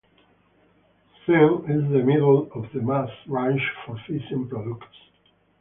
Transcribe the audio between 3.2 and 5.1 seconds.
range for fission products.